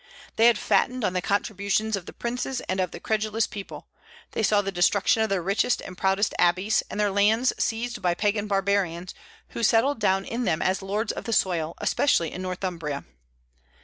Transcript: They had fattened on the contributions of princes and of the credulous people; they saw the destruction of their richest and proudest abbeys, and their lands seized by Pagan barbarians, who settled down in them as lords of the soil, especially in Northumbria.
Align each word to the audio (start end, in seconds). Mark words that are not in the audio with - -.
They 0.35 0.47
had 0.47 0.57
fattened 0.57 1.03
on 1.05 1.13
the 1.13 1.21
contributions 1.21 1.95
of 1.95 2.09
princes 2.17 2.59
and 2.61 2.79
of 2.79 2.89
the 2.89 2.99
credulous 2.99 3.45
people; 3.45 3.87
they 4.31 4.41
saw 4.41 4.63
the 4.63 4.71
destruction 4.71 5.21
of 5.21 5.29
their 5.29 5.43
richest 5.43 5.79
and 5.79 5.95
proudest 5.95 6.33
abbeys, 6.39 6.81
and 6.89 6.99
their 6.99 7.11
lands 7.11 7.53
seized 7.59 8.01
by 8.01 8.15
Pagan 8.15 8.47
barbarians, 8.47 9.13
who 9.49 9.61
settled 9.61 9.99
down 9.99 10.25
in 10.25 10.43
them 10.43 10.59
as 10.59 10.81
lords 10.81 11.11
of 11.11 11.25
the 11.25 11.33
soil, 11.33 11.75
especially 11.77 12.31
in 12.31 12.41
Northumbria. 12.41 13.03